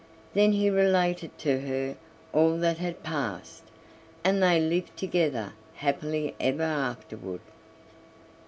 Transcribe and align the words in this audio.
Then 0.33 0.53
he 0.53 0.71
related 0.71 1.37
to 1.37 1.59
her 1.61 1.95
all 2.33 2.57
that 2.57 2.79
had 2.79 3.03
passed, 3.03 3.61
and 4.23 4.41
they 4.41 4.59
lived 4.59 4.97
together 4.97 5.53
happily 5.75 6.33
ever 6.39 6.63
afterward. 6.63 7.41